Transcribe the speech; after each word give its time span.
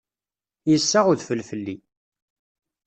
Yessaɣ 0.69 1.05
udfel 1.11 1.41
fell-i. 1.49 1.75